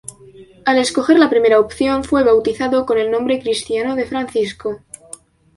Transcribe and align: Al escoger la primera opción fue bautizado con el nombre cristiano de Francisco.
Al 0.65 0.79
escoger 0.79 1.19
la 1.19 1.29
primera 1.29 1.59
opción 1.59 2.03
fue 2.03 2.23
bautizado 2.23 2.87
con 2.87 2.97
el 2.97 3.11
nombre 3.11 3.39
cristiano 3.39 3.93
de 3.95 4.05
Francisco. 4.07 4.81